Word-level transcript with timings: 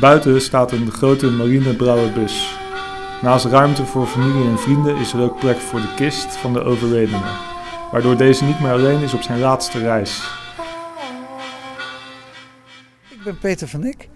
Buiten 0.00 0.40
staat 0.40 0.72
een 0.72 0.90
grote 0.90 1.30
marineblauwe 1.30 2.12
bus. 2.12 2.58
Naast 3.22 3.44
ruimte 3.44 3.84
voor 3.84 4.06
familie 4.06 4.48
en 4.48 4.58
vrienden 4.58 4.96
is 4.96 5.12
er 5.12 5.20
ook 5.20 5.38
plek 5.38 5.56
voor 5.56 5.80
de 5.80 5.94
kist 5.96 6.36
van 6.36 6.52
de 6.52 6.62
overledene, 6.62 7.36
waardoor 7.90 8.16
deze 8.16 8.44
niet 8.44 8.60
meer 8.60 8.72
alleen 8.72 9.02
is 9.02 9.14
op 9.14 9.22
zijn 9.22 9.40
laatste 9.40 9.78
reis. 9.78 10.30
Ik 13.08 13.22
ben 13.24 13.38
Peter 13.38 13.68
van 13.68 13.84
Ik 13.84 14.08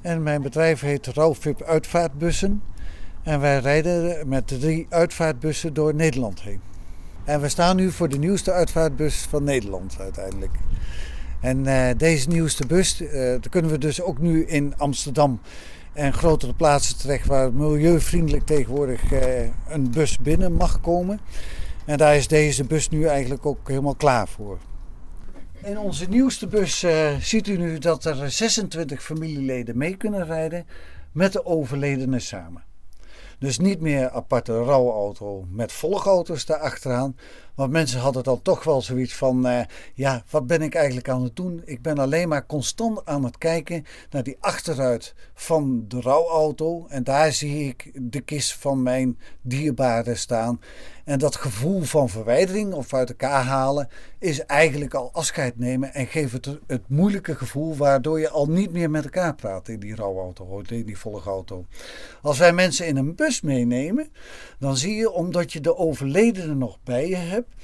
en 0.00 0.22
mijn 0.22 0.42
bedrijf 0.42 0.80
heet 0.80 1.06
Rauwvip 1.06 1.62
Uitvaartbussen. 1.62 2.62
En 3.22 3.40
wij 3.40 3.58
rijden 3.58 4.28
met 4.28 4.46
drie 4.46 4.86
uitvaartbussen 4.90 5.74
door 5.74 5.94
Nederland 5.94 6.40
heen. 6.40 6.60
En 7.24 7.40
we 7.40 7.48
staan 7.48 7.76
nu 7.76 7.90
voor 7.90 8.08
de 8.08 8.18
nieuwste 8.18 8.52
uitvaartbus 8.52 9.26
van 9.30 9.44
Nederland 9.44 9.96
uiteindelijk. 10.00 10.52
En 11.40 11.64
uh, 11.64 11.88
deze 11.96 12.28
nieuwste 12.28 12.66
bus, 12.66 13.00
uh, 13.00 13.10
daar 13.12 13.48
kunnen 13.50 13.70
we 13.70 13.78
dus 13.78 14.02
ook 14.02 14.18
nu 14.18 14.46
in 14.46 14.74
Amsterdam 14.76 15.40
en 15.92 16.12
grotere 16.12 16.54
plaatsen 16.54 16.98
terecht 16.98 17.26
waar 17.26 17.52
milieuvriendelijk 17.52 18.46
tegenwoordig 18.46 19.12
uh, 19.12 19.20
een 19.68 19.90
bus 19.90 20.18
binnen 20.18 20.52
mag 20.52 20.80
komen. 20.80 21.20
En 21.84 21.96
daar 21.96 22.16
is 22.16 22.28
deze 22.28 22.64
bus 22.64 22.88
nu 22.88 23.04
eigenlijk 23.04 23.46
ook 23.46 23.68
helemaal 23.68 23.94
klaar 23.94 24.28
voor. 24.28 24.58
In 25.62 25.78
onze 25.78 26.08
nieuwste 26.08 26.46
bus 26.46 26.84
ziet 27.20 27.46
u 27.46 27.56
nu 27.56 27.78
dat 27.78 28.04
er 28.04 28.30
26 28.30 29.02
familieleden 29.02 29.78
mee 29.78 29.96
kunnen 29.96 30.26
rijden 30.26 30.66
met 31.12 31.32
de 31.32 31.46
overledene 31.46 32.18
samen. 32.18 32.67
Dus 33.38 33.58
niet 33.58 33.80
meer 33.80 34.10
aparte 34.10 34.62
rouwauto 34.62 35.46
met 35.50 35.72
volgauto's 35.72 36.46
daarachteraan. 36.46 37.16
Want 37.54 37.70
mensen 37.70 38.00
hadden 38.00 38.22
dan 38.22 38.42
toch 38.42 38.64
wel 38.64 38.82
zoiets 38.82 39.14
van: 39.14 39.46
uh, 39.46 39.60
ja, 39.94 40.22
wat 40.30 40.46
ben 40.46 40.62
ik 40.62 40.74
eigenlijk 40.74 41.08
aan 41.08 41.22
het 41.22 41.36
doen? 41.36 41.62
Ik 41.64 41.82
ben 41.82 41.98
alleen 41.98 42.28
maar 42.28 42.46
constant 42.46 43.06
aan 43.06 43.24
het 43.24 43.38
kijken 43.38 43.84
naar 44.10 44.22
die 44.22 44.36
achteruit 44.40 45.14
van 45.34 45.84
de 45.88 46.00
rouwauto. 46.00 46.86
En 46.88 47.04
daar 47.04 47.32
zie 47.32 47.68
ik 47.68 47.90
de 47.94 48.20
kist 48.20 48.54
van 48.54 48.82
mijn 48.82 49.18
dierbare 49.40 50.14
staan. 50.14 50.60
En 51.08 51.18
dat 51.18 51.36
gevoel 51.36 51.82
van 51.82 52.08
verwijdering 52.08 52.72
of 52.72 52.94
uit 52.94 53.08
elkaar 53.08 53.42
halen 53.42 53.88
is 54.18 54.40
eigenlijk 54.46 54.94
al 54.94 55.10
afscheid 55.12 55.58
nemen 55.58 55.94
en 55.94 56.06
geeft 56.06 56.32
het 56.32 56.58
het 56.66 56.88
moeilijke 56.88 57.34
gevoel 57.34 57.76
waardoor 57.76 58.20
je 58.20 58.28
al 58.28 58.46
niet 58.46 58.72
meer 58.72 58.90
met 58.90 59.04
elkaar 59.04 59.34
praat 59.34 59.68
in 59.68 59.80
die 59.80 59.94
rouwauto, 59.94 60.62
in 60.68 60.86
die 60.86 60.98
volgauto. 60.98 61.66
Als 62.22 62.38
wij 62.38 62.52
mensen 62.52 62.86
in 62.86 62.96
een 62.96 63.14
bus 63.14 63.40
meenemen, 63.40 64.08
dan 64.58 64.76
zie 64.76 64.94
je 64.94 65.10
omdat 65.10 65.52
je 65.52 65.60
de 65.60 65.76
overledene 65.76 66.54
nog 66.54 66.78
bij 66.84 67.08
je 67.08 67.16
hebt, 67.16 67.54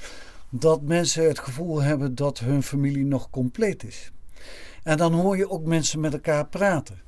dat 0.49 0.81
mensen 0.81 1.27
het 1.27 1.39
gevoel 1.39 1.81
hebben 1.81 2.15
dat 2.15 2.39
hun 2.39 2.63
familie 2.63 3.05
nog 3.05 3.29
compleet 3.29 3.83
is. 3.83 4.11
En 4.83 4.97
dan 4.97 5.13
hoor 5.13 5.37
je 5.37 5.49
ook 5.49 5.65
mensen 5.65 5.99
met 5.99 6.13
elkaar 6.13 6.47
praten. 6.47 7.01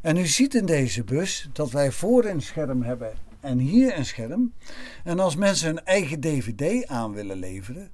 En 0.00 0.16
u 0.16 0.26
ziet 0.26 0.54
in 0.54 0.66
deze 0.66 1.04
bus 1.04 1.48
dat 1.52 1.70
wij 1.70 1.90
voor 1.90 2.24
een 2.24 2.42
scherm 2.42 2.82
hebben 2.82 3.32
en 3.44 3.58
hier 3.58 3.98
een 3.98 4.06
scherm. 4.06 4.52
En 5.04 5.20
als 5.20 5.36
mensen 5.36 5.66
hun 5.66 5.84
eigen 5.84 6.20
DVD 6.20 6.86
aan 6.86 7.12
willen 7.12 7.36
leveren, 7.36 7.90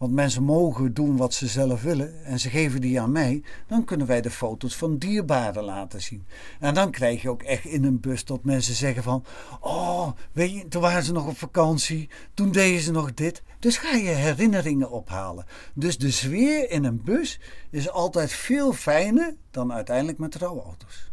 want 0.00 0.12
mensen 0.12 0.42
mogen 0.42 0.94
doen 0.94 1.16
wat 1.16 1.34
ze 1.34 1.46
zelf 1.46 1.82
willen 1.82 2.24
en 2.24 2.40
ze 2.40 2.50
geven 2.50 2.80
die 2.80 3.00
aan 3.00 3.12
mij, 3.12 3.42
dan 3.66 3.84
kunnen 3.84 4.06
wij 4.06 4.20
de 4.20 4.30
foto's 4.30 4.76
van 4.76 4.98
dierbaren 4.98 5.64
laten 5.64 6.02
zien. 6.02 6.26
En 6.60 6.74
dan 6.74 6.90
krijg 6.90 7.22
je 7.22 7.30
ook 7.30 7.42
echt 7.42 7.64
in 7.64 7.84
een 7.84 8.00
bus 8.00 8.24
dat 8.24 8.44
mensen 8.44 8.74
zeggen 8.74 9.02
van, 9.02 9.24
oh, 9.60 10.10
weet 10.32 10.52
je, 10.52 10.68
toen 10.68 10.82
waren 10.82 11.02
ze 11.02 11.12
nog 11.12 11.26
op 11.26 11.38
vakantie, 11.38 12.08
toen 12.34 12.52
deden 12.52 12.80
ze 12.80 12.90
nog 12.90 13.14
dit. 13.14 13.42
Dus 13.58 13.76
ga 13.76 13.96
je 13.96 14.08
herinneringen 14.08 14.90
ophalen. 14.90 15.44
Dus 15.74 15.98
de 15.98 16.10
sfeer 16.10 16.70
in 16.70 16.84
een 16.84 17.02
bus 17.02 17.40
is 17.70 17.90
altijd 17.90 18.32
veel 18.32 18.72
fijner 18.72 19.34
dan 19.50 19.72
uiteindelijk 19.72 20.18
met 20.18 20.34
rouwauto's. 20.34 21.10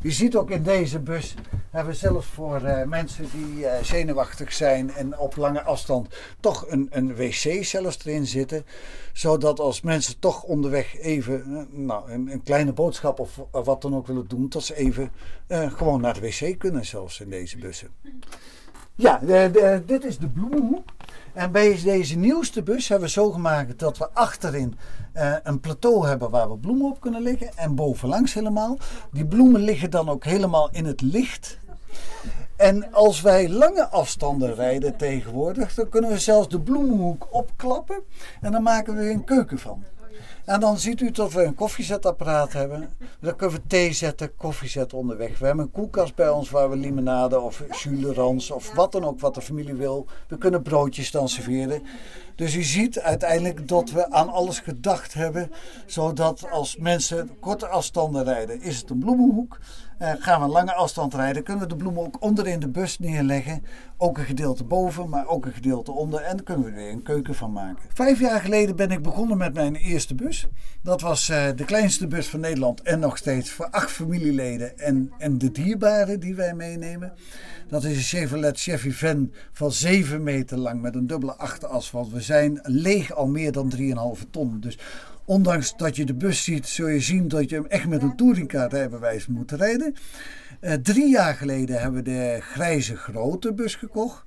Je 0.00 0.10
ziet 0.10 0.36
ook 0.36 0.50
in 0.50 0.62
deze 0.62 0.98
bus 0.98 1.34
hebben 1.70 1.92
we 1.92 1.98
zelfs 1.98 2.26
voor 2.26 2.62
uh, 2.62 2.82
mensen 2.82 3.26
die 3.32 3.64
uh, 3.64 3.72
zenuwachtig 3.82 4.52
zijn 4.52 4.90
en 4.90 5.18
op 5.18 5.36
lange 5.36 5.62
afstand 5.62 6.14
toch 6.40 6.64
een, 6.68 6.88
een 6.90 7.16
wc 7.16 7.64
zelfs 7.64 8.04
erin 8.04 8.26
zitten. 8.26 8.66
Zodat 9.12 9.60
als 9.60 9.80
mensen 9.80 10.18
toch 10.18 10.42
onderweg 10.42 10.98
even 10.98 11.44
uh, 11.48 11.60
nou, 11.70 12.12
een, 12.12 12.32
een, 12.32 12.42
kleine 12.42 12.72
boodschap 12.72 13.20
of 13.20 13.40
wat 13.50 13.82
dan 13.82 13.94
ook 13.94 14.06
willen 14.06 14.28
doen, 14.28 14.48
dat 14.48 14.62
ze 14.62 14.76
even 14.76 15.12
gewoon 15.48 16.00
naar 16.00 16.14
de 16.14 16.20
wc 16.20 16.58
kunnen 16.58 16.86
zelfs 16.86 17.20
in 17.20 17.30
deze 17.30 17.58
bussen. 17.58 17.88
Ja, 18.94 19.18
de, 19.18 19.82
dit 19.86 20.04
is 20.04 20.18
de 20.18 20.28
bloemenhoek. 20.28 20.88
En 21.38 21.52
bij 21.52 21.80
deze 21.84 22.16
nieuwste 22.16 22.62
bus 22.62 22.88
hebben 22.88 23.06
we 23.06 23.12
zo 23.12 23.30
gemaakt 23.30 23.78
dat 23.78 23.98
we 23.98 24.10
achterin 24.12 24.78
uh, 25.14 25.34
een 25.42 25.60
plateau 25.60 26.06
hebben 26.06 26.30
waar 26.30 26.50
we 26.50 26.56
bloemen 26.56 26.86
op 26.86 27.00
kunnen 27.00 27.22
liggen. 27.22 27.56
En 27.56 27.74
bovenlangs 27.74 28.34
helemaal. 28.34 28.78
Die 29.12 29.26
bloemen 29.26 29.60
liggen 29.60 29.90
dan 29.90 30.08
ook 30.08 30.24
helemaal 30.24 30.68
in 30.72 30.84
het 30.84 31.00
licht. 31.00 31.58
En 32.56 32.92
als 32.92 33.20
wij 33.20 33.48
lange 33.48 33.88
afstanden 33.88 34.54
rijden 34.54 34.96
tegenwoordig, 34.96 35.74
dan 35.74 35.88
kunnen 35.88 36.10
we 36.10 36.18
zelfs 36.18 36.48
de 36.48 36.60
bloemenhoek 36.60 37.26
opklappen. 37.30 38.02
En 38.40 38.52
dan 38.52 38.62
maken 38.62 38.96
we 38.96 39.02
er 39.02 39.10
een 39.10 39.24
keuken 39.24 39.58
van. 39.58 39.84
En 40.48 40.60
dan 40.60 40.78
ziet 40.78 41.00
u 41.00 41.10
dat 41.10 41.32
we 41.32 41.42
een 41.42 41.54
koffiezetapparaat 41.54 42.52
hebben. 42.52 42.88
Dan 43.20 43.36
kunnen 43.36 43.56
we 43.56 43.66
thee 43.66 43.92
zetten, 43.92 44.36
koffie 44.36 44.68
zetten 44.68 44.98
onderweg. 44.98 45.38
We 45.38 45.46
hebben 45.46 45.64
een 45.64 45.70
koelkast 45.70 46.14
bij 46.14 46.28
ons 46.28 46.50
waar 46.50 46.70
we 46.70 46.76
limonade 46.76 47.40
of 47.40 47.62
julerans 47.82 48.50
of 48.50 48.74
wat 48.74 48.92
dan 48.92 49.04
ook 49.04 49.20
wat 49.20 49.34
de 49.34 49.40
familie 49.40 49.74
wil. 49.74 50.06
We 50.28 50.38
kunnen 50.38 50.62
broodjes 50.62 51.10
dan 51.10 51.28
serveren. 51.28 51.82
Dus 52.34 52.54
u 52.54 52.62
ziet 52.62 53.00
uiteindelijk 53.00 53.68
dat 53.68 53.90
we 53.90 54.10
aan 54.10 54.28
alles 54.28 54.58
gedacht 54.58 55.14
hebben. 55.14 55.50
Zodat 55.86 56.50
als 56.50 56.76
mensen 56.76 57.30
korte 57.40 57.66
afstanden 57.66 58.24
rijden, 58.24 58.62
is 58.62 58.76
het 58.80 58.90
een 58.90 58.98
bloemenhoek. 58.98 59.58
Uh, 59.98 60.12
gaan 60.18 60.40
we 60.40 60.46
lange 60.46 60.74
afstand 60.74 61.14
rijden, 61.14 61.42
kunnen 61.42 61.62
we 61.62 61.68
de 61.68 61.76
bloemen 61.76 62.02
ook 62.02 62.22
onder 62.22 62.46
in 62.46 62.60
de 62.60 62.68
bus 62.68 62.98
neerleggen. 62.98 63.64
Ook 63.96 64.18
een 64.18 64.24
gedeelte 64.24 64.64
boven, 64.64 65.08
maar 65.08 65.26
ook 65.26 65.46
een 65.46 65.52
gedeelte 65.52 65.92
onder. 65.92 66.20
En 66.20 66.36
daar 66.36 66.44
kunnen 66.44 66.64
we 66.64 66.70
er 66.70 66.76
weer 66.76 66.92
een 66.92 67.02
keuken 67.02 67.34
van 67.34 67.52
maken. 67.52 67.88
Vijf 67.94 68.20
jaar 68.20 68.40
geleden 68.40 68.76
ben 68.76 68.90
ik 68.90 69.02
begonnen 69.02 69.38
met 69.38 69.54
mijn 69.54 69.74
eerste 69.74 70.14
bus. 70.14 70.37
Dat 70.82 71.00
was 71.00 71.28
uh, 71.28 71.46
de 71.56 71.64
kleinste 71.64 72.06
bus 72.06 72.26
van 72.26 72.40
Nederland 72.40 72.82
en 72.82 72.98
nog 72.98 73.16
steeds 73.16 73.50
voor 73.50 73.70
acht 73.70 73.90
familieleden 73.90 74.78
en, 74.78 75.12
en 75.18 75.38
de 75.38 75.50
dierbaren 75.50 76.20
die 76.20 76.34
wij 76.34 76.54
meenemen. 76.54 77.12
Dat 77.68 77.84
is 77.84 77.96
een 77.96 78.02
Chevrolet 78.02 78.60
Chevy 78.60 78.90
Van 78.90 79.32
van 79.52 79.72
7 79.72 80.22
meter 80.22 80.58
lang 80.58 80.82
met 80.82 80.94
een 80.94 81.06
dubbele 81.06 81.34
achterasfalt. 81.34 82.10
We 82.10 82.20
zijn 82.20 82.60
leeg 82.62 83.12
al 83.12 83.26
meer 83.26 83.52
dan 83.52 83.72
3,5 84.18 84.30
ton. 84.30 84.60
Dus 84.60 84.78
ondanks 85.28 85.76
dat 85.76 85.96
je 85.96 86.04
de 86.04 86.14
bus 86.14 86.44
ziet, 86.44 86.66
zul 86.66 86.88
je 86.88 87.00
zien 87.00 87.28
dat 87.28 87.50
je 87.50 87.56
hem 87.56 87.66
echt 87.66 87.86
met 87.86 88.02
een 88.02 88.16
touringcarrijbewijs 88.16 89.26
moet 89.26 89.50
rijden. 89.50 89.94
Uh, 90.60 90.72
drie 90.72 91.08
jaar 91.08 91.34
geleden 91.34 91.80
hebben 91.80 92.04
we 92.04 92.10
de 92.10 92.38
grijze 92.40 92.96
grote 92.96 93.52
bus 93.52 93.74
gekocht. 93.74 94.22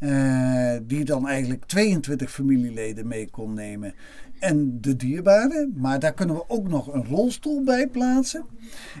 Uh, 0.00 0.76
die 0.82 1.04
dan 1.04 1.28
eigenlijk 1.28 1.64
22 1.64 2.30
familieleden 2.30 3.06
mee 3.06 3.30
kon 3.30 3.54
nemen. 3.54 3.94
En 4.38 4.80
de 4.80 4.96
dierbaren. 4.96 5.72
Maar 5.76 5.98
daar 5.98 6.14
kunnen 6.14 6.36
we 6.36 6.44
ook 6.48 6.68
nog 6.68 6.94
een 6.94 7.04
rolstoel 7.04 7.64
bij 7.64 7.88
plaatsen. 7.88 8.44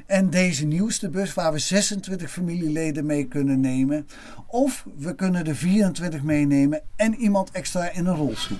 En 0.06 0.30
deze 0.30 0.66
nieuwste 0.66 1.10
bus 1.10 1.34
waar 1.34 1.52
we 1.52 1.58
26 1.58 2.30
familieleden 2.30 3.06
mee 3.06 3.24
kunnen 3.24 3.60
nemen. 3.60 4.06
Of 4.46 4.86
we 4.96 5.14
kunnen 5.14 5.46
er 5.46 5.56
24 5.56 6.22
meenemen 6.22 6.82
en 6.96 7.14
iemand 7.14 7.50
extra 7.50 7.92
in 7.92 8.06
een 8.06 8.16
rolstoel. 8.16 8.58